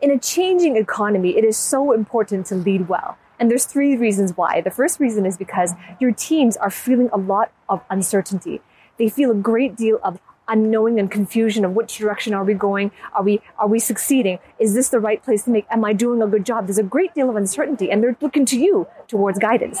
In 0.00 0.12
a 0.12 0.18
changing 0.18 0.76
economy, 0.76 1.36
it 1.36 1.42
is 1.42 1.56
so 1.56 1.90
important 1.90 2.46
to 2.46 2.54
lead 2.54 2.88
well. 2.88 3.18
And 3.40 3.50
there's 3.50 3.64
three 3.64 3.96
reasons 3.96 4.36
why. 4.36 4.60
The 4.60 4.70
first 4.70 5.00
reason 5.00 5.26
is 5.26 5.36
because 5.36 5.72
your 5.98 6.12
teams 6.12 6.56
are 6.56 6.70
feeling 6.70 7.10
a 7.12 7.18
lot 7.18 7.50
of 7.68 7.82
uncertainty. 7.90 8.60
They 8.96 9.08
feel 9.08 9.32
a 9.32 9.34
great 9.34 9.74
deal 9.74 9.98
of 10.04 10.20
unknowing 10.46 11.00
and 11.00 11.10
confusion 11.10 11.64
of 11.64 11.72
which 11.72 11.98
direction 11.98 12.32
are 12.32 12.44
we 12.44 12.54
going? 12.54 12.92
Are 13.12 13.24
we, 13.24 13.40
are 13.58 13.66
we 13.66 13.80
succeeding? 13.80 14.38
Is 14.60 14.72
this 14.72 14.88
the 14.88 15.00
right 15.00 15.20
place 15.20 15.42
to 15.44 15.50
make? 15.50 15.66
Am 15.68 15.84
I 15.84 15.94
doing 15.94 16.22
a 16.22 16.28
good 16.28 16.46
job? 16.46 16.68
There's 16.68 16.78
a 16.78 16.84
great 16.84 17.12
deal 17.12 17.28
of 17.28 17.34
uncertainty 17.34 17.90
and 17.90 18.00
they're 18.00 18.16
looking 18.20 18.46
to 18.46 18.58
you 18.58 18.86
towards 19.08 19.40
guidance. 19.40 19.80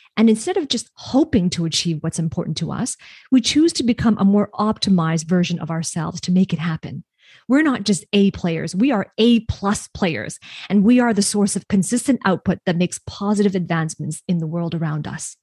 And 0.17 0.29
instead 0.29 0.57
of 0.57 0.67
just 0.67 0.89
hoping 0.95 1.49
to 1.51 1.65
achieve 1.65 1.97
what's 2.01 2.19
important 2.19 2.57
to 2.57 2.71
us, 2.71 2.97
we 3.31 3.41
choose 3.41 3.73
to 3.73 3.83
become 3.83 4.17
a 4.17 4.25
more 4.25 4.49
optimized 4.53 5.25
version 5.25 5.59
of 5.59 5.71
ourselves 5.71 6.21
to 6.21 6.31
make 6.31 6.53
it 6.53 6.59
happen. 6.59 7.03
We're 7.47 7.63
not 7.63 7.83
just 7.83 8.05
A 8.13 8.31
players, 8.31 8.75
we 8.75 8.91
are 8.91 9.11
A 9.17 9.41
plus 9.41 9.87
players, 9.87 10.37
and 10.69 10.83
we 10.83 10.99
are 10.99 11.13
the 11.13 11.21
source 11.21 11.55
of 11.55 11.67
consistent 11.67 12.19
output 12.25 12.59
that 12.65 12.75
makes 12.75 12.99
positive 13.07 13.55
advancements 13.55 14.21
in 14.27 14.39
the 14.39 14.47
world 14.47 14.75
around 14.75 15.07
us. 15.07 15.37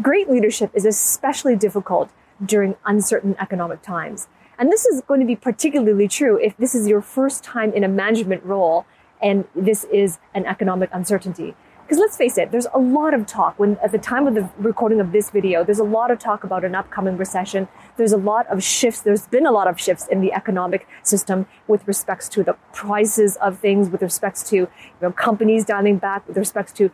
Great 0.00 0.30
leadership 0.30 0.70
is 0.74 0.86
especially 0.86 1.56
difficult 1.56 2.10
during 2.44 2.76
uncertain 2.86 3.36
economic 3.38 3.82
times. 3.82 4.28
And 4.58 4.70
this 4.70 4.86
is 4.86 5.02
going 5.06 5.20
to 5.20 5.26
be 5.26 5.36
particularly 5.36 6.08
true 6.08 6.38
if 6.38 6.56
this 6.56 6.74
is 6.74 6.86
your 6.86 7.02
first 7.02 7.42
time 7.42 7.72
in 7.72 7.84
a 7.84 7.88
management 7.88 8.44
role 8.44 8.86
and 9.22 9.44
this 9.54 9.84
is 9.84 10.18
an 10.34 10.46
economic 10.46 10.90
uncertainty. 10.92 11.54
Because 11.90 12.02
let's 12.02 12.16
face 12.16 12.38
it, 12.38 12.52
there's 12.52 12.68
a 12.72 12.78
lot 12.78 13.14
of 13.14 13.26
talk 13.26 13.58
when 13.58 13.76
at 13.82 13.90
the 13.90 13.98
time 13.98 14.28
of 14.28 14.36
the 14.36 14.48
recording 14.58 15.00
of 15.00 15.10
this 15.10 15.30
video, 15.30 15.64
there's 15.64 15.80
a 15.80 15.84
lot 15.98 16.12
of 16.12 16.20
talk 16.20 16.44
about 16.44 16.64
an 16.64 16.76
upcoming 16.76 17.16
recession. 17.16 17.66
There's 17.96 18.12
a 18.12 18.16
lot 18.16 18.46
of 18.46 18.62
shifts. 18.62 19.00
There's 19.00 19.26
been 19.26 19.44
a 19.44 19.50
lot 19.50 19.66
of 19.66 19.80
shifts 19.80 20.06
in 20.06 20.20
the 20.20 20.32
economic 20.32 20.86
system 21.02 21.48
with 21.66 21.84
respects 21.88 22.28
to 22.28 22.44
the 22.44 22.52
prices 22.72 23.34
of 23.38 23.58
things, 23.58 23.90
with 23.90 24.02
respects 24.02 24.48
to 24.50 24.56
you 24.56 24.68
know, 25.02 25.10
companies 25.10 25.64
dialing 25.64 25.98
back, 25.98 26.28
with 26.28 26.36
respects 26.36 26.70
to 26.74 26.92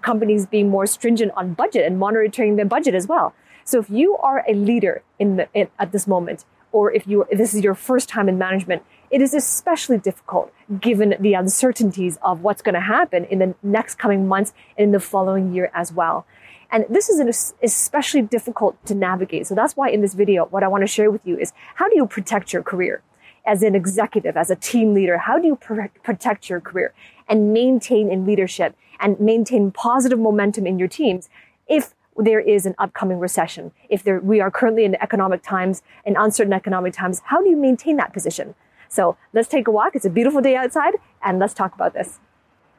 companies 0.00 0.46
being 0.46 0.70
more 0.70 0.86
stringent 0.86 1.30
on 1.36 1.52
budget 1.52 1.84
and 1.84 1.98
monitoring 1.98 2.56
their 2.56 2.64
budget 2.64 2.94
as 2.94 3.06
well. 3.06 3.34
So 3.66 3.78
if 3.78 3.90
you 3.90 4.16
are 4.16 4.46
a 4.48 4.54
leader 4.54 5.02
in 5.18 5.36
the, 5.36 5.48
in, 5.52 5.68
at 5.78 5.92
this 5.92 6.06
moment, 6.06 6.46
or 6.72 6.90
if 6.90 7.06
you 7.06 7.26
if 7.30 7.36
this 7.36 7.52
is 7.52 7.62
your 7.62 7.74
first 7.74 8.08
time 8.08 8.30
in 8.30 8.38
management, 8.38 8.82
it 9.10 9.22
is 9.22 9.34
especially 9.34 9.98
difficult 9.98 10.52
given 10.80 11.14
the 11.20 11.34
uncertainties 11.34 12.18
of 12.22 12.42
what's 12.42 12.62
going 12.62 12.74
to 12.74 12.80
happen 12.80 13.24
in 13.24 13.38
the 13.38 13.54
next 13.62 13.96
coming 13.96 14.28
months 14.28 14.52
and 14.76 14.84
in 14.84 14.92
the 14.92 15.00
following 15.00 15.54
year 15.54 15.70
as 15.74 15.92
well. 15.92 16.26
And 16.70 16.84
this 16.90 17.08
is 17.08 17.54
especially 17.62 18.22
difficult 18.22 18.84
to 18.86 18.94
navigate. 18.94 19.46
So 19.46 19.54
that's 19.54 19.74
why 19.74 19.88
in 19.88 20.02
this 20.02 20.14
video, 20.14 20.44
what 20.46 20.62
I 20.62 20.68
want 20.68 20.82
to 20.82 20.86
share 20.86 21.10
with 21.10 21.26
you 21.26 21.38
is 21.38 21.52
how 21.76 21.88
do 21.88 21.96
you 21.96 22.06
protect 22.06 22.52
your 22.52 22.62
career 22.62 23.02
as 23.46 23.62
an 23.62 23.74
executive, 23.74 24.36
as 24.36 24.50
a 24.50 24.56
team 24.56 24.92
leader? 24.92 25.16
How 25.16 25.38
do 25.38 25.46
you 25.46 25.56
protect 25.56 26.50
your 26.50 26.60
career 26.60 26.92
and 27.26 27.54
maintain 27.54 28.10
in 28.10 28.26
leadership 28.26 28.76
and 29.00 29.18
maintain 29.18 29.70
positive 29.70 30.18
momentum 30.18 30.66
in 30.66 30.78
your 30.78 30.88
teams 30.88 31.30
if 31.66 31.94
there 32.18 32.40
is 32.40 32.66
an 32.66 32.74
upcoming 32.78 33.18
recession? 33.18 33.72
If 33.88 34.02
there, 34.02 34.20
we 34.20 34.40
are 34.40 34.50
currently 34.50 34.84
in 34.84 34.96
economic 34.96 35.42
times, 35.42 35.82
in 36.04 36.16
uncertain 36.18 36.52
economic 36.52 36.92
times, 36.92 37.22
how 37.24 37.40
do 37.40 37.48
you 37.48 37.56
maintain 37.56 37.96
that 37.96 38.12
position? 38.12 38.54
So 38.88 39.16
let's 39.32 39.48
take 39.48 39.68
a 39.68 39.70
walk. 39.70 39.94
It's 39.94 40.04
a 40.04 40.10
beautiful 40.10 40.40
day 40.40 40.56
outside 40.56 40.94
and 41.22 41.38
let's 41.38 41.54
talk 41.54 41.74
about 41.74 41.94
this. 41.94 42.18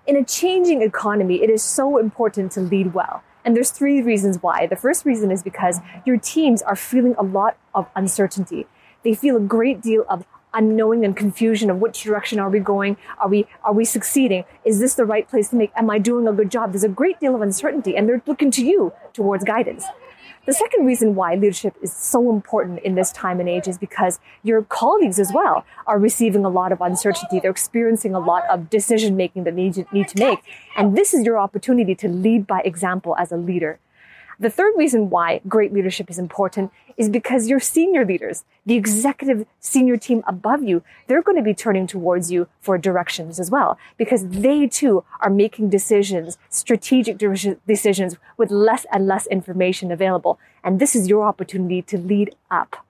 In 0.08 0.16
a 0.16 0.24
changing 0.24 0.81
economy, 0.81 1.44
it 1.44 1.50
is 1.50 1.62
so 1.62 1.97
important 1.97 2.52
to 2.53 2.62
lead 2.62 2.94
well. 2.94 3.24
And 3.46 3.56
there's 3.56 3.72
three 3.72 4.02
reasons 4.02 4.42
why. 4.42 4.68
The 4.68 4.75
first 4.75 5.06
reason 5.06 5.31
is 5.31 5.44
because 5.44 5.80
your 6.06 6.18
teams 6.18 6.62
are 6.62 6.75
feeling 6.75 7.16
a 7.18 7.24
lot 7.24 7.58
of 7.74 7.88
uncertainty. 7.96 8.68
They 9.03 9.14
feel 9.14 9.38
a 9.38 9.40
great 9.40 9.81
deal 9.81 10.06
of 10.09 10.25
unknowing 10.53 11.06
and 11.06 11.16
confusion 11.16 11.70
of 11.70 11.78
which 11.78 12.03
direction 12.03 12.40
are 12.40 12.50
we 12.50 12.59
going? 12.59 12.97
Are 13.20 13.28
we, 13.28 13.47
are 13.64 13.74
we 13.74 13.86
succeeding? 13.86 14.46
Is 14.66 14.80
this 14.80 14.96
the 14.96 15.06
right 15.06 15.28
place 15.28 15.50
to 15.50 15.56
make? 15.56 15.72
Am 15.76 15.90
I 15.90 16.00
doing 16.00 16.28
a 16.28 16.34
good 16.34 16.52
job? 16.52 16.72
There's 16.72 16.84
a 16.84 16.90
great 16.90 17.20
deal 17.20 17.36
of 17.36 17.41
uncertainty 17.41 17.96
and 17.96 18.09
they're 18.09 18.22
looking 18.26 18.52
to 18.52 18.66
you 18.66 18.94
towards 19.14 19.44
guidance. 19.44 19.86
The 20.46 20.54
second 20.54 20.86
reason 20.86 21.16
why 21.16 21.36
leadership 21.36 21.76
is 21.82 21.94
so 21.94 22.30
important 22.32 22.80
in 22.80 22.96
this 22.96 23.12
time 23.12 23.40
and 23.40 23.48
age 23.48 23.68
is 23.68 23.78
because 23.78 24.20
your 24.44 24.64
colleagues 24.64 25.20
as 25.20 25.32
well 25.34 25.66
are 25.86 26.00
receiving 26.00 26.46
a 26.46 26.50
lot 26.50 26.72
of 26.72 26.82
uncertainty. 26.82 27.40
They're 27.40 27.52
experiencing 27.52 28.16
a 28.16 28.20
lot 28.20 28.46
of 28.50 28.70
decision 28.70 29.16
making 29.16 29.44
that 29.44 29.56
they 29.56 29.70
need 29.92 30.08
to, 30.08 30.20
make. 30.20 30.40
And 30.76 30.98
this 30.98 31.14
is 31.14 31.26
your 31.26 31.38
opportunity 31.38 31.94
to 31.96 32.08
lead 32.08 32.48
by 32.48 32.62
example 32.62 33.16
as 33.18 33.32
a 33.32 33.38
leader. 33.38 33.80
The 34.42 34.50
third 34.50 34.74
reason 34.78 35.10
why 35.10 35.42
great 35.50 35.74
leadership 35.74 36.10
is 36.10 36.18
important 36.18 36.72
is 36.96 37.10
because 37.10 37.50
your 37.50 37.60
senior 37.60 38.06
leaders, 38.06 38.46
the 38.66 38.76
executive 38.76 39.46
senior 39.60 39.98
team 39.98 40.24
above 40.28 40.64
you, 40.64 40.82
they're 41.08 41.22
going 41.22 41.36
to 41.36 41.44
be 41.44 41.54
turning 41.54 41.88
towards 41.88 42.32
you 42.32 42.48
for 42.62 42.78
directions 42.78 43.38
as 43.38 43.52
well, 43.52 43.78
because 43.98 44.26
they 44.28 44.66
too 44.66 45.04
are 45.20 45.30
making 45.30 45.70
decisions, 45.70 46.38
strategic 46.50 47.18
decisions 47.68 48.16
with 48.38 48.50
less 48.50 48.86
and 48.94 49.08
less 49.08 49.28
information 49.28 49.92
available. 49.92 50.40
And 50.64 50.80
this 50.80 50.96
is 50.96 51.10
your 51.10 51.26
opportunity 51.26 51.82
to 51.82 51.98
lead 51.98 52.34
up. 52.50 52.86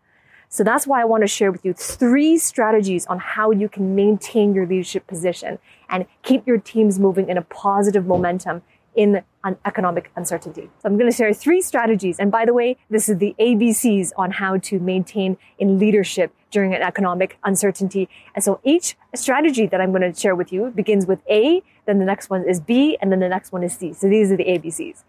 So 0.49 0.63
that's 0.63 0.85
why 0.85 1.01
I 1.01 1.05
want 1.05 1.21
to 1.21 1.27
share 1.27 1.51
with 1.51 1.65
you 1.65 1.73
three 1.73 2.37
strategies 2.37 3.07
on 3.07 3.17
how 3.19 3.49
you 3.49 3.69
can 3.69 3.95
maintain 3.95 4.53
your 4.53 4.67
leadership 4.67 5.07
position 5.07 5.57
and 5.89 6.05
keep 6.21 6.45
your 6.45 6.59
teams 6.59 6.99
moving 6.99 7.27
in 7.27 7.37
a 7.37 7.43
positive 7.43 8.05
momentum 8.05 8.61
in 8.95 9.23
an 9.43 9.57
economic 9.65 10.11
uncertainty. 10.15 10.69
So 10.81 10.89
I'm 10.89 10.97
going 10.97 11.09
to 11.09 11.15
share 11.15 11.33
three 11.33 11.61
strategies. 11.61 12.19
And 12.19 12.31
by 12.31 12.45
the 12.45 12.53
way, 12.53 12.77
this 12.89 13.07
is 13.07 13.17
the 13.17 13.35
ABCs 13.39 14.11
on 14.17 14.31
how 14.31 14.57
to 14.57 14.79
maintain 14.79 15.37
in 15.57 15.79
leadership 15.79 16.33
during 16.51 16.73
an 16.73 16.81
economic 16.81 17.37
uncertainty. 17.43 18.09
And 18.35 18.43
so 18.43 18.59
each 18.63 18.97
strategy 19.15 19.67
that 19.67 19.79
I'm 19.79 19.91
going 19.91 20.11
to 20.11 20.19
share 20.19 20.35
with 20.35 20.51
you 20.51 20.71
begins 20.71 21.05
with 21.05 21.19
A, 21.29 21.61
then 21.85 21.99
the 21.99 22.05
next 22.05 22.29
one 22.29 22.43
is 22.47 22.59
B, 22.59 22.97
and 23.01 23.11
then 23.11 23.19
the 23.19 23.29
next 23.29 23.51
one 23.51 23.63
is 23.63 23.75
C. 23.77 23.93
So 23.93 24.09
these 24.09 24.31
are 24.31 24.37
the 24.37 24.45
ABCs. 24.45 25.03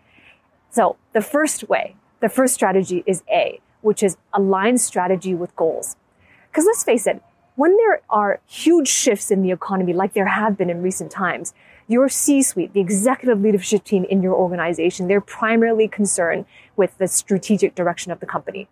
So 0.71 0.97
the 1.13 1.23
first 1.23 1.69
way, 1.69 1.97
the 2.21 2.29
first 2.29 2.55
strategy 2.55 3.03
is 3.07 3.23
A, 3.31 3.61
which 3.81 4.03
is 4.03 4.17
align 4.33 4.79
strategy 4.79 5.35
with 5.35 5.55
goals. 5.57 5.97
Because 6.51 6.67
let's 6.67 6.85
face 6.85 7.07
it, 7.07 7.23
when 7.61 7.77
there 7.77 8.01
are 8.09 8.41
huge 8.47 8.89
shifts 8.89 9.31
in 9.31 9.43
the 9.43 9.51
economy, 9.51 9.93
like 9.93 10.15
there 10.15 10.29
have 10.29 10.57
been 10.57 10.71
in 10.71 10.81
recent 10.81 11.11
times, 11.11 11.53
your 11.89 12.09
C-suite, 12.09 12.73
the 12.73 12.81
executive 12.81 13.43
leadership 13.43 13.85
team 13.85 14.05
in 14.05 14.23
your 14.23 14.33
organization, 14.33 15.09
they're 15.09 15.21
primarily 15.21 15.87
concerned 15.87 16.47
with 16.75 16.97
the 16.97 17.07
strategic 17.07 17.75
direction 17.75 18.13
of 18.13 18.21
the 18.21 18.25
company. 18.25 18.67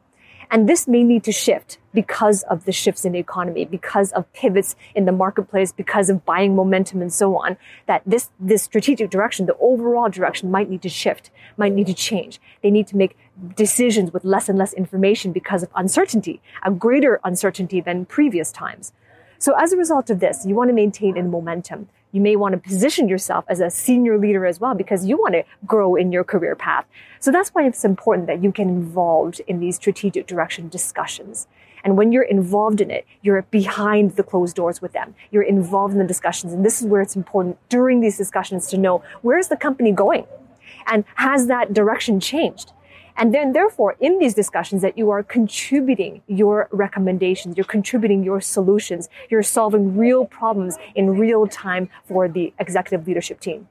And 0.50 0.68
this 0.68 0.88
may 0.88 1.04
need 1.04 1.24
to 1.24 1.32
shift 1.32 1.78
because 1.92 2.42
of 2.44 2.64
the 2.64 2.72
shifts 2.72 3.04
in 3.04 3.12
the 3.12 3.18
economy, 3.18 3.64
because 3.66 4.12
of 4.12 4.32
pivots 4.32 4.76
in 4.94 5.04
the 5.04 5.12
marketplace, 5.12 5.72
because 5.72 6.08
of 6.08 6.24
buying 6.24 6.56
momentum 6.56 7.02
and 7.02 7.12
so 7.12 7.36
on, 7.36 7.58
that 7.86 8.02
this, 8.06 8.30
this 8.40 8.62
strategic 8.62 9.10
direction, 9.10 9.46
the 9.46 9.56
overall 9.58 10.08
direction 10.08 10.50
might 10.50 10.70
need 10.70 10.80
to 10.82 10.88
shift, 10.88 11.30
might 11.56 11.74
need 11.74 11.86
to 11.86 11.94
change. 11.94 12.40
They 12.62 12.70
need 12.70 12.86
to 12.88 12.96
make 12.96 13.16
decisions 13.56 14.12
with 14.12 14.24
less 14.24 14.48
and 14.48 14.58
less 14.58 14.72
information 14.72 15.32
because 15.32 15.62
of 15.62 15.68
uncertainty, 15.74 16.40
a 16.62 16.70
greater 16.70 17.20
uncertainty 17.24 17.80
than 17.80 18.06
previous 18.06 18.50
times. 18.50 18.92
So 19.38 19.54
as 19.56 19.72
a 19.72 19.76
result 19.76 20.08
of 20.08 20.20
this, 20.20 20.46
you 20.46 20.54
want 20.54 20.68
to 20.68 20.74
maintain 20.74 21.16
in 21.16 21.30
momentum. 21.30 21.88
You 22.12 22.20
may 22.20 22.36
want 22.36 22.52
to 22.52 22.58
position 22.58 23.08
yourself 23.08 23.44
as 23.48 23.60
a 23.60 23.70
senior 23.70 24.18
leader 24.18 24.46
as 24.46 24.60
well 24.60 24.74
because 24.74 25.04
you 25.06 25.18
want 25.18 25.34
to 25.34 25.44
grow 25.66 25.94
in 25.94 26.10
your 26.10 26.24
career 26.24 26.56
path. 26.56 26.86
So 27.20 27.30
that's 27.30 27.50
why 27.50 27.66
it's 27.66 27.84
important 27.84 28.26
that 28.28 28.42
you 28.42 28.50
get 28.50 28.66
involved 28.66 29.40
in 29.46 29.60
these 29.60 29.76
strategic 29.76 30.26
direction 30.26 30.68
discussions. 30.68 31.46
And 31.84 31.96
when 31.96 32.10
you're 32.10 32.22
involved 32.22 32.80
in 32.80 32.90
it, 32.90 33.06
you're 33.22 33.42
behind 33.42 34.16
the 34.16 34.22
closed 34.22 34.56
doors 34.56 34.80
with 34.80 34.92
them. 34.92 35.14
You're 35.30 35.42
involved 35.42 35.92
in 35.92 35.98
the 35.98 36.06
discussions. 36.06 36.52
And 36.52 36.64
this 36.64 36.80
is 36.80 36.86
where 36.86 37.02
it's 37.02 37.14
important 37.14 37.58
during 37.68 38.00
these 38.00 38.16
discussions 38.16 38.68
to 38.68 38.78
know 38.78 39.02
where 39.22 39.38
is 39.38 39.48
the 39.48 39.56
company 39.56 39.92
going? 39.92 40.26
And 40.86 41.04
has 41.16 41.46
that 41.46 41.74
direction 41.74 42.20
changed? 42.20 42.72
And 43.18 43.34
then 43.34 43.52
therefore, 43.52 43.96
in 43.98 44.20
these 44.20 44.32
discussions 44.32 44.80
that 44.82 44.96
you 44.96 45.10
are 45.10 45.24
contributing 45.24 46.22
your 46.28 46.68
recommendations, 46.70 47.56
you're 47.56 47.64
contributing 47.64 48.22
your 48.22 48.40
solutions, 48.40 49.08
you're 49.28 49.42
solving 49.42 49.96
real 49.96 50.24
problems 50.24 50.78
in 50.94 51.18
real 51.18 51.48
time 51.48 51.90
for 52.04 52.28
the 52.28 52.54
executive 52.60 53.08
leadership 53.08 53.40
team. 53.40 53.66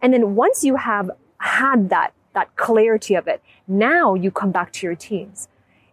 And 0.00 0.14
then 0.14 0.36
once 0.36 0.62
you 0.62 0.76
have 0.76 1.10
had 1.38 1.90
that, 1.90 2.12
that 2.34 2.54
clarity 2.54 3.16
of 3.16 3.26
it, 3.26 3.42
now 3.66 4.14
you 4.14 4.30
come 4.30 4.52
back 4.52 4.72
to 4.74 4.86
your 4.86 4.94
teams. 4.94 5.48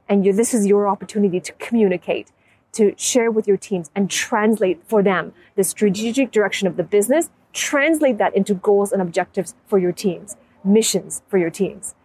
And 0.07 0.23
you, 0.23 0.31
this 0.31 0.53
is 0.53 0.67
your 0.67 0.87
opportunity 0.87 1.39
to 1.39 1.53
communicate, 1.53 2.31
to 2.73 2.93
share 2.97 3.31
with 3.31 3.47
your 3.47 3.57
teams 3.57 3.89
and 3.95 4.11
translate 4.11 4.79
for 4.85 5.01
them 5.01 5.33
the 5.55 5.63
strategic 5.63 6.29
direction 6.29 6.67
of 6.67 6.77
the 6.77 6.83
business, 6.83 7.31
translate 7.51 8.19
that 8.19 8.35
into 8.35 8.53
goals 8.53 8.91
and 8.91 9.01
objectives 9.01 9.55
for 9.65 9.79
your 9.79 9.91
teams, 9.91 10.37
missions 10.63 11.23
for 11.27 11.39
your 11.39 11.49
teams. 11.49 11.95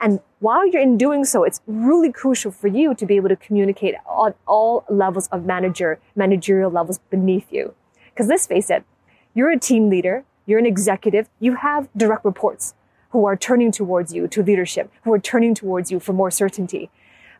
And 0.00 0.20
while 0.38 0.66
you're 0.66 0.82
in 0.82 0.96
doing 0.96 1.24
so, 1.24 1.42
it's 1.42 1.60
really 1.66 2.12
crucial 2.12 2.52
for 2.52 2.68
you 2.68 2.94
to 2.94 3.06
be 3.06 3.16
able 3.16 3.28
to 3.28 3.36
communicate 3.36 3.96
on 4.06 4.34
all 4.46 4.84
levels 4.88 5.26
of 5.28 5.44
manager, 5.44 5.98
managerial 6.14 6.70
levels 6.70 7.00
beneath 7.10 7.52
you. 7.52 7.74
Because 8.10 8.28
let's 8.28 8.46
face 8.46 8.70
it, 8.70 8.84
you're 9.34 9.50
a 9.50 9.58
team 9.58 9.90
leader, 9.90 10.24
you're 10.46 10.58
an 10.58 10.66
executive, 10.66 11.28
you 11.40 11.56
have 11.56 11.88
direct 11.96 12.24
reports 12.24 12.74
who 13.10 13.26
are 13.26 13.36
turning 13.36 13.72
towards 13.72 14.12
you 14.12 14.28
to 14.28 14.42
leadership, 14.42 14.92
who 15.02 15.12
are 15.12 15.18
turning 15.18 15.54
towards 15.54 15.90
you 15.90 15.98
for 15.98 16.12
more 16.12 16.30
certainty. 16.30 16.90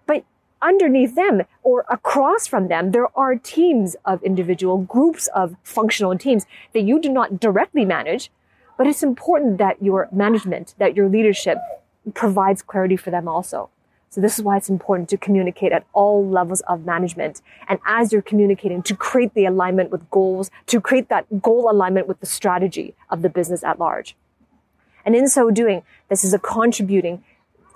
But 0.07 0.25
underneath 0.61 1.15
them 1.15 1.43
or 1.63 1.85
across 1.89 2.47
from 2.47 2.69
them, 2.69 2.91
there 2.91 3.09
are 3.17 3.37
teams 3.37 3.95
of 4.05 4.23
individual 4.23 4.79
groups 4.79 5.29
of 5.35 5.57
functional 5.63 6.17
teams 6.19 6.47
that 6.73 6.83
you 6.83 7.01
do 7.01 7.09
not 7.09 7.39
directly 7.39 7.85
manage. 7.85 8.31
But 8.77 8.87
it's 8.87 9.03
important 9.03 9.59
that 9.59 9.83
your 9.83 10.09
management, 10.13 10.75
that 10.79 10.97
your 10.97 11.09
leadership 11.09 11.59
provides 12.15 12.63
clarity 12.63 12.97
for 12.97 13.11
them 13.11 13.29
also. 13.29 13.71
So 14.11 14.21
this 14.23 14.39
is 14.39 14.45
why 14.45 14.57
it's 14.57 14.71
important 14.71 15.09
to 15.11 15.19
communicate 15.19 15.71
at 15.71 15.85
all 15.93 16.27
levels 16.27 16.63
of 16.63 16.87
management. 16.87 17.43
And 17.69 17.79
as 17.87 18.13
you're 18.13 18.23
communicating, 18.23 18.83
to 18.85 18.97
create 18.97 19.35
the 19.35 19.45
alignment 19.45 19.91
with 19.91 20.11
goals, 20.11 20.51
to 20.67 20.81
create 20.81 21.11
that 21.11 21.43
goal 21.43 21.71
alignment 21.71 22.09
with 22.09 22.21
the 22.21 22.27
strategy 22.27 22.95
of 23.11 23.21
the 23.21 23.29
business 23.29 23.63
at 23.63 23.79
large. 23.79 24.17
And 25.05 25.15
in 25.15 25.29
so 25.29 25.51
doing, 25.51 25.83
this 26.09 26.25
is 26.25 26.33
a 26.33 26.39
contributing 26.39 27.23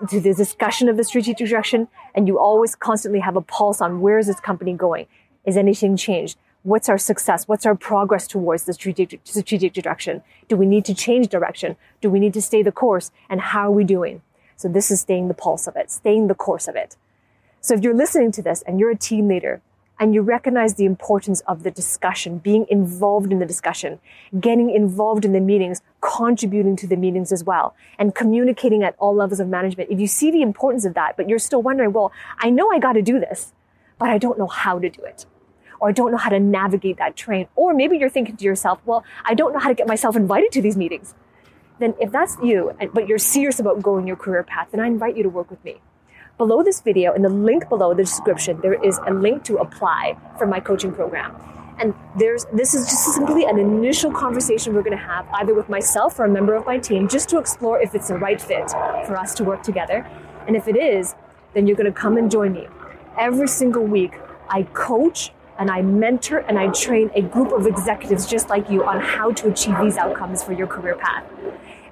to 0.08 0.20
the 0.20 0.34
discussion 0.34 0.88
of 0.88 0.96
the 0.96 1.04
strategic 1.04 1.48
direction. 1.48 1.88
And 2.14 2.26
you 2.26 2.38
always 2.38 2.74
constantly 2.74 3.20
have 3.20 3.36
a 3.36 3.42
pulse 3.42 3.80
on 3.80 4.00
where 4.00 4.18
is 4.18 4.26
this 4.26 4.40
company 4.40 4.72
going? 4.72 5.06
Is 5.44 5.56
anything 5.56 5.96
changed? 5.96 6.38
What's 6.64 6.88
our 6.88 6.98
success? 6.98 7.48
What's 7.48 7.66
our 7.66 7.74
progress 7.74 8.28
towards 8.28 8.64
the 8.64 8.72
strategic, 8.72 9.20
strategic 9.24 9.72
direction? 9.72 10.22
Do 10.46 10.56
we 10.56 10.64
need 10.64 10.84
to 10.84 10.94
change 10.94 11.26
direction? 11.26 11.76
Do 12.00 12.08
we 12.08 12.20
need 12.20 12.34
to 12.34 12.42
stay 12.42 12.62
the 12.62 12.70
course? 12.70 13.10
And 13.28 13.40
how 13.40 13.66
are 13.66 13.72
we 13.72 13.82
doing? 13.82 14.22
So 14.54 14.68
this 14.68 14.88
is 14.92 15.00
staying 15.00 15.26
the 15.26 15.34
pulse 15.34 15.66
of 15.66 15.74
it, 15.74 15.90
staying 15.90 16.28
the 16.28 16.36
course 16.36 16.68
of 16.68 16.76
it. 16.76 16.96
So 17.60 17.74
if 17.74 17.82
you're 17.82 17.96
listening 17.96 18.30
to 18.32 18.42
this 18.42 18.62
and 18.62 18.78
you're 18.78 18.92
a 18.92 18.96
team 18.96 19.26
leader 19.26 19.60
and 19.98 20.14
you 20.14 20.22
recognize 20.22 20.74
the 20.74 20.84
importance 20.84 21.40
of 21.48 21.64
the 21.64 21.70
discussion, 21.72 22.38
being 22.38 22.66
involved 22.70 23.32
in 23.32 23.40
the 23.40 23.46
discussion, 23.46 23.98
getting 24.38 24.70
involved 24.70 25.24
in 25.24 25.32
the 25.32 25.40
meetings, 25.40 25.82
contributing 26.00 26.76
to 26.76 26.86
the 26.86 26.96
meetings 26.96 27.32
as 27.32 27.42
well, 27.42 27.74
and 27.98 28.14
communicating 28.14 28.84
at 28.84 28.94
all 29.00 29.16
levels 29.16 29.40
of 29.40 29.48
management. 29.48 29.90
If 29.90 29.98
you 29.98 30.06
see 30.06 30.30
the 30.30 30.42
importance 30.42 30.84
of 30.84 30.94
that, 30.94 31.16
but 31.16 31.28
you're 31.28 31.40
still 31.40 31.62
wondering, 31.62 31.92
well, 31.92 32.12
I 32.38 32.50
know 32.50 32.70
I 32.70 32.78
got 32.78 32.92
to 32.92 33.02
do 33.02 33.18
this, 33.18 33.52
but 33.98 34.10
I 34.10 34.18
don't 34.18 34.38
know 34.38 34.46
how 34.46 34.78
to 34.78 34.88
do 34.88 35.02
it 35.02 35.26
or 35.82 35.88
I 35.88 35.92
don't 35.92 36.12
know 36.12 36.16
how 36.16 36.30
to 36.30 36.38
navigate 36.38 36.96
that 36.98 37.16
train. 37.16 37.48
Or 37.56 37.74
maybe 37.74 37.98
you're 37.98 38.08
thinking 38.08 38.36
to 38.36 38.44
yourself, 38.44 38.78
well, 38.86 39.02
I 39.24 39.34
don't 39.34 39.52
know 39.52 39.58
how 39.58 39.68
to 39.68 39.74
get 39.74 39.88
myself 39.88 40.14
invited 40.14 40.52
to 40.52 40.62
these 40.62 40.76
meetings. 40.76 41.14
Then 41.80 41.94
if 42.00 42.12
that's 42.12 42.36
you, 42.40 42.72
but 42.94 43.08
you're 43.08 43.18
serious 43.18 43.58
about 43.58 43.82
going 43.82 44.06
your 44.06 44.14
career 44.14 44.44
path, 44.44 44.68
then 44.70 44.78
I 44.78 44.86
invite 44.86 45.16
you 45.16 45.24
to 45.24 45.28
work 45.28 45.50
with 45.50 45.62
me. 45.64 45.80
Below 46.38 46.62
this 46.62 46.80
video, 46.80 47.12
in 47.14 47.22
the 47.22 47.28
link 47.28 47.68
below 47.68 47.94
the 47.94 48.04
description, 48.04 48.60
there 48.62 48.74
is 48.74 49.00
a 49.08 49.12
link 49.12 49.42
to 49.44 49.56
apply 49.56 50.16
for 50.38 50.46
my 50.46 50.60
coaching 50.60 50.92
program. 50.92 51.34
And 51.80 51.94
there's 52.16 52.44
this 52.52 52.74
is 52.74 52.86
just 52.86 53.14
simply 53.14 53.44
an 53.44 53.58
initial 53.58 54.12
conversation 54.12 54.74
we're 54.74 54.82
going 54.82 54.96
to 54.96 55.04
have 55.04 55.26
either 55.34 55.52
with 55.52 55.68
myself 55.68 56.16
or 56.20 56.26
a 56.26 56.28
member 56.28 56.54
of 56.54 56.64
my 56.64 56.78
team 56.78 57.08
just 57.08 57.28
to 57.30 57.38
explore 57.38 57.80
if 57.80 57.96
it's 57.96 58.06
the 58.06 58.18
right 58.18 58.40
fit 58.40 58.70
for 58.70 59.16
us 59.16 59.34
to 59.34 59.42
work 59.42 59.64
together. 59.64 60.06
And 60.46 60.54
if 60.54 60.68
it 60.68 60.76
is, 60.76 61.16
then 61.54 61.66
you're 61.66 61.76
going 61.76 61.92
to 61.92 62.00
come 62.00 62.16
and 62.18 62.30
join 62.30 62.52
me. 62.52 62.68
Every 63.18 63.48
single 63.48 63.82
week, 63.82 64.14
I 64.48 64.62
coach 64.74 65.32
and 65.58 65.70
I 65.70 65.82
mentor 65.82 66.38
and 66.38 66.58
I 66.58 66.68
train 66.68 67.10
a 67.14 67.22
group 67.22 67.52
of 67.52 67.66
executives 67.66 68.26
just 68.26 68.48
like 68.48 68.70
you 68.70 68.84
on 68.84 69.00
how 69.00 69.32
to 69.32 69.48
achieve 69.48 69.76
these 69.80 69.96
outcomes 69.96 70.42
for 70.42 70.52
your 70.52 70.66
career 70.66 70.96
path. 70.96 71.24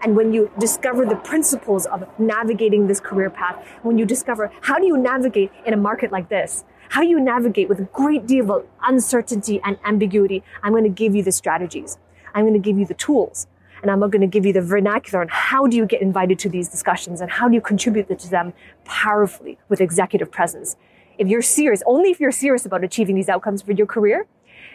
And 0.02 0.16
when 0.16 0.32
you 0.32 0.50
discover 0.58 1.04
the 1.04 1.16
principles 1.16 1.86
of 1.86 2.08
navigating 2.18 2.86
this 2.86 3.00
career 3.00 3.28
path, 3.28 3.66
when 3.82 3.98
you 3.98 4.06
discover 4.06 4.50
how 4.62 4.78
do 4.78 4.86
you 4.86 4.96
navigate 4.96 5.52
in 5.66 5.74
a 5.74 5.76
market 5.76 6.10
like 6.10 6.28
this, 6.30 6.64
how 6.88 7.02
do 7.02 7.08
you 7.08 7.20
navigate 7.20 7.68
with 7.68 7.80
a 7.80 7.84
great 7.84 8.26
deal 8.26 8.50
of 8.50 8.66
uncertainty 8.82 9.60
and 9.64 9.78
ambiguity, 9.84 10.42
I'm 10.62 10.72
going 10.72 10.84
to 10.84 10.90
give 10.90 11.14
you 11.14 11.22
the 11.22 11.32
strategies. 11.32 11.98
I'm 12.34 12.44
going 12.44 12.54
to 12.54 12.58
give 12.58 12.78
you 12.78 12.86
the 12.86 12.94
tools. 12.94 13.46
And 13.82 13.90
I'm 13.90 14.00
going 14.00 14.20
to 14.20 14.26
give 14.26 14.44
you 14.44 14.52
the 14.52 14.60
vernacular 14.60 15.22
on 15.22 15.28
how 15.30 15.66
do 15.66 15.76
you 15.76 15.86
get 15.86 16.02
invited 16.02 16.38
to 16.40 16.48
these 16.48 16.68
discussions 16.68 17.20
and 17.20 17.30
how 17.30 17.48
do 17.48 17.54
you 17.54 17.60
contribute 17.60 18.08
to 18.18 18.28
them 18.28 18.52
powerfully 18.84 19.58
with 19.68 19.80
executive 19.80 20.30
presence 20.30 20.76
if 21.20 21.28
you're 21.28 21.42
serious, 21.42 21.82
only 21.84 22.10
if 22.10 22.18
you're 22.18 22.32
serious 22.32 22.64
about 22.64 22.82
achieving 22.82 23.14
these 23.14 23.28
outcomes 23.28 23.60
for 23.60 23.72
your 23.72 23.86
career, 23.86 24.26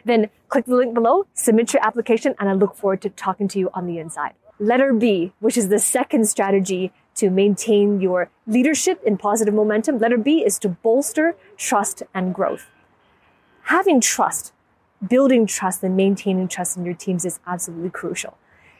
then 0.06 0.30
click 0.47 0.65
the 0.65 0.75
link 0.75 0.94
below, 0.94 1.25
submit 1.33 1.74
your 1.74 1.86
application, 1.86 2.36
and 2.39 2.47
I 2.47 2.53
look 2.53 2.75
forward 2.75 3.01
to 3.01 3.09
talking 3.09 3.47
to 3.50 3.59
you 3.59 3.71
on 3.74 3.88
the 3.88 3.97
inside. 3.97 4.33
Letter 4.59 4.94
B, 4.94 5.33
which 5.39 5.57
is 5.57 5.69
the 5.69 5.80
second 5.80 6.30
strategy 6.30 6.94
to 7.15 7.31
maintain 7.31 8.00
your 8.00 8.30
leadership 8.45 9.01
in 9.03 9.18
positive 9.18 9.56
momentum. 9.56 9.97
Letter 9.97 10.19
B 10.19 10.45
is 10.45 10.59
to 10.59 10.69
bolster 10.69 11.36
trust 11.57 12.03
and 12.13 12.33
growth. 12.33 12.69
Having 13.63 14.01
trust, 14.01 14.53
building 15.06 15.47
trust 15.47 15.81
and 15.81 15.97
maintaining 15.97 16.47
trust 16.47 16.77
in 16.77 16.86
your 16.86 16.94
teams 16.94 17.25
is 17.25 17.39
absolutely 17.47 17.89
crucial. 17.89 18.38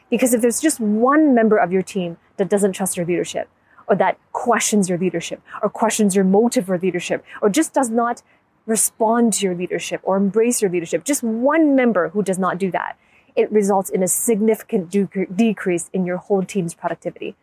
Because 0.08 0.32
if 0.32 0.40
there's 0.40 0.60
just 0.60 0.78
one 0.78 1.34
member 1.34 1.56
of 1.56 1.72
your 1.72 1.82
team 1.82 2.16
that 2.36 2.48
doesn't 2.48 2.74
trust 2.74 2.96
your 2.96 3.04
leadership, 3.04 3.48
or 3.88 3.96
that 3.96 4.18
questions 4.32 4.88
your 4.88 4.98
leadership 4.98 5.40
or 5.62 5.68
questions 5.68 6.14
your 6.14 6.24
motive 6.24 6.66
for 6.66 6.78
leadership 6.78 7.24
or 7.40 7.48
just 7.48 7.72
does 7.72 7.90
not 7.90 8.22
respond 8.66 9.32
to 9.32 9.46
your 9.46 9.54
leadership 9.54 10.00
or 10.02 10.16
embrace 10.16 10.60
your 10.60 10.70
leadership, 10.70 11.04
just 11.04 11.22
one 11.22 11.76
member 11.76 12.08
who 12.08 12.22
does 12.22 12.38
not 12.38 12.58
do 12.58 12.70
that, 12.70 12.98
it 13.36 13.50
results 13.52 13.90
in 13.90 14.02
a 14.02 14.08
significant 14.08 14.90
decrease 15.36 15.88
in 15.92 16.04
your 16.04 16.16
whole 16.16 16.42
team's 16.42 16.74
productivity. 16.74 17.36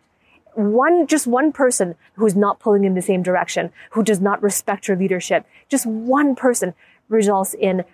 One, 0.56 1.08
just 1.08 1.26
one 1.26 1.52
person 1.52 1.96
who's 2.16 2.36
not 2.36 2.60
pulling 2.60 2.84
in 2.84 2.94
the 2.94 3.02
same 3.02 3.24
direction, 3.24 3.72
who 3.92 4.04
does 4.04 4.20
not 4.20 4.44
respect 4.44 4.88
your 4.88 4.98
leadership, 4.98 5.46
just 5.70 5.86
one 5.86 6.36
person 6.36 6.74
results 7.10 7.54
in 7.54 7.86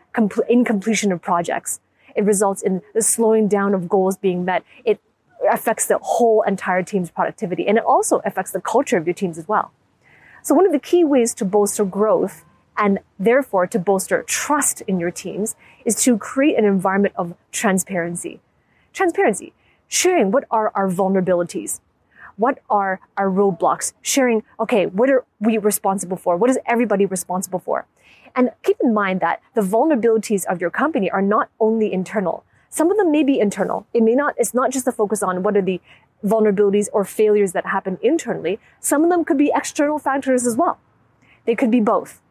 incompletion 0.49 1.11
of 1.11 1.21
projects. 1.21 1.79
It 2.15 2.25
results 2.25 2.61
in 2.61 2.81
the 2.93 3.01
slowing 3.01 3.47
down 3.47 3.73
of 3.73 3.87
goals 3.87 4.17
being 4.17 4.43
met. 4.43 4.63
It 4.83 4.99
affects 5.51 5.87
the 5.87 5.99
whole 6.01 6.41
entire 6.43 6.83
team's 6.83 7.11
productivity 7.11 7.67
and 7.67 7.77
it 7.77 7.83
also 7.83 8.21
affects 8.25 8.51
the 8.51 8.61
culture 8.61 8.97
of 8.97 9.07
your 9.07 9.13
teams 9.13 9.37
as 9.37 9.47
well. 9.47 9.71
So 10.41 10.55
one 10.55 10.65
of 10.65 10.71
the 10.71 10.79
key 10.79 11.03
ways 11.03 11.33
to 11.35 11.45
bolster 11.45 11.85
growth 11.85 12.45
and 12.77 12.99
therefore 13.19 13.67
to 13.67 13.77
bolster 13.77 14.23
trust 14.23 14.81
in 14.81 14.99
your 14.99 15.11
teams 15.11 15.55
is 15.85 16.01
to 16.03 16.17
create 16.17 16.57
an 16.57 16.65
environment 16.65 17.13
of 17.17 17.35
transparency. 17.51 18.39
Transparency, 18.93 19.53
sharing 19.87 20.31
what 20.31 20.45
are 20.49 20.71
our 20.75 20.89
vulnerabilities? 20.89 21.81
What 22.37 22.59
are 22.69 23.01
our 23.17 23.29
roadblocks? 23.29 23.91
Sharing, 24.01 24.43
okay, 24.61 24.85
what 24.85 25.09
are 25.09 25.25
we 25.41 25.57
responsible 25.57 26.15
for? 26.15 26.37
What 26.37 26.49
is 26.49 26.57
everybody 26.65 27.05
responsible 27.05 27.59
for? 27.59 27.85
And 28.33 28.51
keep 28.63 28.77
in 28.81 28.93
mind 28.93 29.19
that 29.19 29.41
the 29.55 29.61
vulnerabilities 29.61 30.45
of 30.45 30.61
your 30.61 30.69
company 30.69 31.11
are 31.11 31.21
not 31.21 31.49
only 31.59 31.91
internal. 31.91 32.45
Some 32.69 32.91
of 32.91 32.97
them 32.97 33.11
may 33.11 33.23
be 33.23 33.39
internal. 33.39 33.87
It 33.93 34.03
may 34.03 34.15
not, 34.15 34.35
it's 34.37 34.53
not 34.53 34.71
just 34.71 34.87
a 34.87 34.91
focus 34.91 35.23
on 35.23 35.43
what 35.43 35.57
are 35.57 35.61
the 35.61 35.81
vulnerabilities 36.23 36.87
or 36.93 37.03
failures 37.03 37.53
that 37.53 37.65
happen 37.65 37.97
internally. 38.01 38.59
Some 38.79 39.03
of 39.03 39.09
them 39.09 39.25
could 39.25 39.37
be 39.37 39.51
external 39.55 39.99
factors 39.99 40.45
as 40.45 40.55
well. 40.55 40.79
They 41.45 41.55
could 41.55 41.71
be 41.71 41.79
both. 41.79 42.21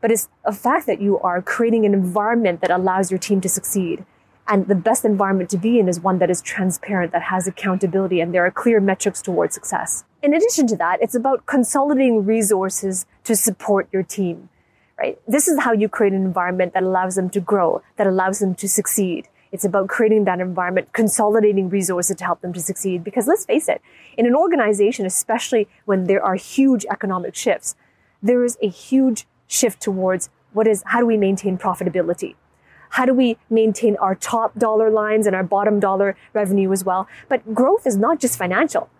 But 0.00 0.10
it's 0.10 0.28
a 0.44 0.52
fact 0.52 0.86
that 0.86 1.00
you 1.00 1.18
are 1.20 1.40
creating 1.40 1.86
an 1.86 1.94
environment 1.94 2.60
that 2.60 2.70
allows 2.70 3.10
your 3.10 3.18
team 3.18 3.40
to 3.42 3.48
succeed. 3.48 4.04
And 4.46 4.66
the 4.68 4.74
best 4.74 5.04
environment 5.04 5.48
to 5.50 5.56
be 5.56 5.78
in 5.78 5.88
is 5.88 6.00
one 6.00 6.18
that 6.18 6.28
is 6.28 6.42
transparent, 6.42 7.12
that 7.12 7.22
has 7.22 7.46
accountability, 7.46 8.20
and 8.20 8.34
there 8.34 8.44
are 8.44 8.50
clear 8.50 8.80
metrics 8.80 9.22
towards 9.22 9.54
success. 9.54 10.04
In 10.22 10.34
addition 10.34 10.66
to 10.66 10.76
that, 10.76 11.00
it's 11.00 11.14
about 11.14 11.46
consolidating 11.46 12.26
resources 12.26 13.06
to 13.24 13.34
support 13.34 13.88
your 13.92 14.02
team, 14.02 14.50
right? 14.98 15.18
This 15.26 15.48
is 15.48 15.60
how 15.60 15.72
you 15.72 15.88
create 15.88 16.12
an 16.12 16.24
environment 16.24 16.74
that 16.74 16.82
allows 16.82 17.14
them 17.14 17.30
to 17.30 17.40
grow, 17.40 17.82
that 17.96 18.06
allows 18.06 18.40
them 18.40 18.54
to 18.56 18.68
succeed. 18.68 19.28
It's 19.54 19.64
about 19.64 19.86
creating 19.88 20.24
that 20.24 20.40
environment, 20.40 20.92
consolidating 20.92 21.68
resources 21.68 22.16
to 22.16 22.24
help 22.24 22.40
them 22.40 22.52
to 22.54 22.60
succeed. 22.60 23.04
Because 23.04 23.28
let's 23.28 23.44
face 23.44 23.68
it, 23.68 23.80
in 24.18 24.26
an 24.26 24.34
organization, 24.34 25.06
especially 25.06 25.68
when 25.84 26.04
there 26.04 26.20
are 26.20 26.34
huge 26.34 26.84
economic 26.90 27.36
shifts, 27.36 27.76
there 28.20 28.42
is 28.42 28.58
a 28.60 28.68
huge 28.68 29.28
shift 29.46 29.80
towards 29.80 30.28
what 30.54 30.66
is, 30.66 30.82
how 30.86 30.98
do 30.98 31.06
we 31.06 31.16
maintain 31.16 31.56
profitability? 31.56 32.34
How 32.90 33.06
do 33.06 33.14
we 33.14 33.36
maintain 33.48 33.96
our 33.98 34.16
top 34.16 34.58
dollar 34.58 34.90
lines 34.90 35.24
and 35.24 35.36
our 35.36 35.44
bottom 35.44 35.78
dollar 35.78 36.16
revenue 36.32 36.72
as 36.72 36.84
well? 36.84 37.06
But 37.28 37.54
growth 37.54 37.86
is 37.86 37.96
not 37.96 38.18
just 38.18 38.36
financial. 38.36 38.90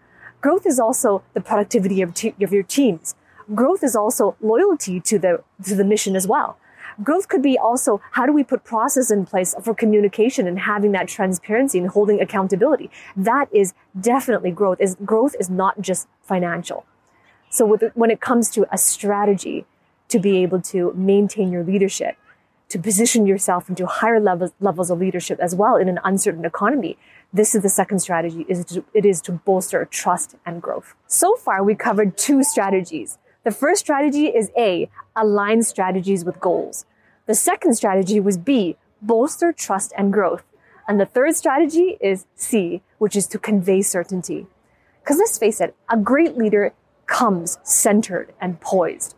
Growth 0.40 0.66
is 0.66 0.78
also 0.78 1.24
the 1.32 1.40
productivity 1.40 2.00
of, 2.00 2.10
of 2.40 2.52
your 2.52 2.62
teams. 2.62 3.16
Growth 3.56 3.82
is 3.82 3.96
also 3.96 4.36
loyalty 4.40 5.00
to 5.00 5.18
the, 5.18 5.42
to 5.64 5.74
the 5.74 5.84
mission 5.84 6.14
as 6.14 6.28
well. 6.28 6.58
Growth 7.02 7.28
could 7.28 7.42
be 7.42 7.58
also 7.58 8.00
how 8.12 8.26
do 8.26 8.32
we 8.32 8.44
put 8.44 8.64
process 8.64 9.10
in 9.10 9.26
place 9.26 9.54
for 9.62 9.74
communication 9.74 10.46
and 10.46 10.58
having 10.60 10.92
that 10.92 11.08
transparency 11.08 11.78
and 11.78 11.88
holding 11.88 12.20
accountability. 12.20 12.90
That 13.16 13.48
is 13.52 13.74
definitely 13.98 14.50
growth. 14.50 14.80
Is 14.80 14.96
growth 15.04 15.34
is 15.38 15.50
not 15.50 15.80
just 15.80 16.06
financial. 16.22 16.84
So 17.50 17.64
with, 17.66 17.84
when 17.94 18.10
it 18.10 18.20
comes 18.20 18.50
to 18.50 18.66
a 18.72 18.78
strategy 18.78 19.64
to 20.08 20.18
be 20.18 20.42
able 20.42 20.60
to 20.62 20.92
maintain 20.94 21.52
your 21.52 21.64
leadership, 21.64 22.16
to 22.68 22.78
position 22.78 23.26
yourself 23.26 23.68
into 23.68 23.86
higher 23.86 24.18
levels, 24.18 24.52
levels 24.60 24.90
of 24.90 24.98
leadership 24.98 25.38
as 25.40 25.54
well 25.54 25.76
in 25.76 25.88
an 25.88 26.00
uncertain 26.02 26.44
economy, 26.44 26.98
this 27.32 27.54
is 27.54 27.62
the 27.62 27.68
second 27.68 28.00
strategy 28.00 28.44
is 28.48 28.64
to, 28.64 28.84
it 28.94 29.04
is 29.04 29.20
to 29.22 29.32
bolster 29.32 29.84
trust 29.84 30.36
and 30.46 30.62
growth. 30.62 30.94
So 31.06 31.36
far, 31.36 31.62
we 31.62 31.74
covered 31.74 32.16
two 32.16 32.42
strategies. 32.42 33.18
The 33.44 33.50
first 33.50 33.80
strategy 33.80 34.28
is 34.28 34.50
A, 34.56 34.88
align 35.14 35.62
strategies 35.62 36.24
with 36.24 36.40
goals. 36.40 36.86
The 37.26 37.34
second 37.34 37.74
strategy 37.74 38.18
was 38.18 38.38
B, 38.38 38.76
bolster 39.02 39.52
trust 39.52 39.92
and 39.98 40.10
growth. 40.10 40.44
And 40.88 40.98
the 40.98 41.04
third 41.04 41.36
strategy 41.36 41.98
is 42.00 42.24
C, 42.36 42.80
which 42.96 43.14
is 43.14 43.26
to 43.28 43.38
convey 43.38 43.82
certainty. 43.82 44.46
Because 45.02 45.18
let's 45.18 45.36
face 45.36 45.60
it, 45.60 45.74
a 45.90 45.98
great 45.98 46.38
leader 46.38 46.72
comes 47.04 47.58
centered 47.62 48.32
and 48.40 48.60
poised. 48.60 49.14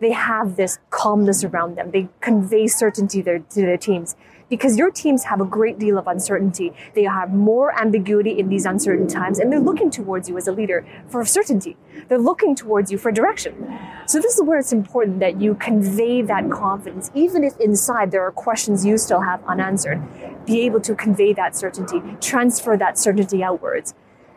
They 0.00 0.10
have 0.10 0.56
this 0.56 0.80
calmness 0.90 1.44
around 1.44 1.76
them. 1.76 1.92
They 1.92 2.08
convey 2.20 2.66
certainty 2.66 3.22
to 3.22 3.42
their 3.54 3.76
teams 3.76 4.16
because 4.48 4.76
your 4.76 4.90
teams 4.90 5.24
have 5.24 5.40
a 5.40 5.44
great 5.44 5.78
deal 5.78 5.98
of 5.98 6.06
uncertainty. 6.06 6.72
They 6.94 7.04
have 7.04 7.32
more 7.32 7.78
ambiguity 7.78 8.38
in 8.38 8.48
these 8.48 8.64
uncertain 8.64 9.06
times 9.06 9.38
and 9.38 9.52
they're 9.52 9.60
looking 9.60 9.90
towards 9.90 10.28
you 10.28 10.36
as 10.36 10.48
a 10.48 10.52
leader 10.52 10.86
for 11.08 11.24
certainty. 11.24 11.76
They're 12.08 12.18
looking 12.18 12.54
towards 12.54 12.90
you 12.90 12.98
for 12.98 13.12
direction. 13.12 13.78
So 14.06 14.20
this 14.20 14.36
is 14.36 14.42
where 14.42 14.58
it's 14.58 14.72
important 14.72 15.20
that 15.20 15.40
you 15.40 15.54
convey 15.54 16.22
that 16.22 16.50
confidence, 16.50 17.10
even 17.14 17.44
if 17.44 17.58
inside 17.58 18.10
there 18.10 18.22
are 18.22 18.32
questions 18.32 18.84
you 18.84 18.96
still 18.98 19.20
have 19.20 19.44
unanswered. 19.44 20.02
Be 20.46 20.60
able 20.62 20.80
to 20.80 20.94
convey 20.94 21.32
that 21.34 21.56
certainty, 21.56 22.02
transfer 22.20 22.76
that 22.76 22.98
certainty 22.98 23.42
outwards. 23.42 23.94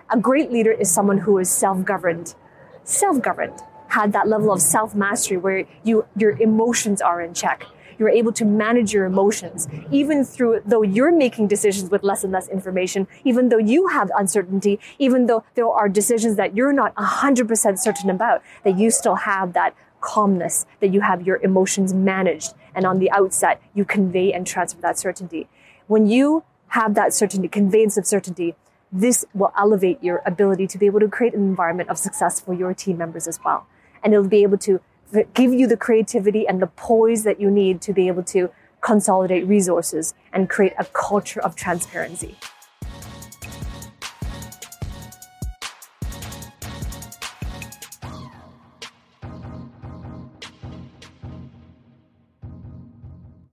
A 0.09 0.19
great 0.19 0.51
leader 0.51 0.71
is 0.71 0.91
someone 0.91 1.19
who 1.19 1.37
is 1.37 1.49
self-governed. 1.49 2.35
Self-governed 2.83 3.61
had 3.87 4.11
that 4.13 4.27
level 4.27 4.51
of 4.51 4.61
self-mastery 4.61 5.37
where 5.37 5.65
you, 5.83 6.05
your 6.17 6.31
emotions 6.41 7.01
are 7.01 7.21
in 7.21 7.33
check 7.33 7.65
you're 8.01 8.09
able 8.09 8.33
to 8.33 8.43
manage 8.43 8.91
your 8.91 9.05
emotions, 9.05 9.67
even 9.91 10.25
through, 10.25 10.61
though 10.65 10.81
you're 10.81 11.11
making 11.11 11.47
decisions 11.47 11.91
with 11.91 12.01
less 12.01 12.23
and 12.23 12.33
less 12.33 12.49
information, 12.49 13.07
even 13.23 13.49
though 13.49 13.59
you 13.59 13.87
have 13.87 14.09
uncertainty, 14.17 14.79
even 14.97 15.27
though 15.27 15.43
there 15.53 15.69
are 15.69 15.87
decisions 15.87 16.35
that 16.35 16.55
you're 16.55 16.73
not 16.73 16.95
100% 16.95 17.77
certain 17.77 18.09
about, 18.09 18.41
that 18.63 18.77
you 18.77 18.89
still 18.89 19.15
have 19.15 19.53
that 19.53 19.75
calmness, 20.01 20.65
that 20.79 20.87
you 20.87 21.01
have 21.01 21.21
your 21.21 21.37
emotions 21.43 21.93
managed. 21.93 22.55
And 22.73 22.87
on 22.87 22.97
the 22.97 23.11
outset, 23.11 23.61
you 23.75 23.85
convey 23.85 24.33
and 24.33 24.47
transfer 24.47 24.81
that 24.81 24.97
certainty. 24.97 25.47
When 25.85 26.07
you 26.07 26.43
have 26.69 26.95
that 26.95 27.13
certainty, 27.13 27.47
conveyance 27.47 27.97
of 27.97 28.07
certainty, 28.07 28.55
this 28.91 29.25
will 29.35 29.53
elevate 29.55 30.03
your 30.03 30.23
ability 30.25 30.65
to 30.67 30.77
be 30.79 30.87
able 30.87 31.01
to 31.01 31.07
create 31.07 31.35
an 31.35 31.41
environment 31.41 31.89
of 31.89 31.99
success 31.99 32.39
for 32.39 32.53
your 32.53 32.73
team 32.73 32.97
members 32.97 33.27
as 33.27 33.39
well. 33.45 33.67
And 34.03 34.11
it'll 34.11 34.27
be 34.27 34.41
able 34.41 34.57
to 34.59 34.81
give 35.33 35.53
you 35.53 35.67
the 35.67 35.77
creativity 35.77 36.47
and 36.47 36.61
the 36.61 36.67
poise 36.67 37.23
that 37.23 37.39
you 37.39 37.51
need 37.51 37.81
to 37.81 37.93
be 37.93 38.07
able 38.07 38.23
to 38.23 38.49
consolidate 38.81 39.45
resources 39.47 40.13
and 40.33 40.49
create 40.49 40.73
a 40.79 40.85
culture 40.85 41.41
of 41.41 41.55
transparency. 41.55 42.35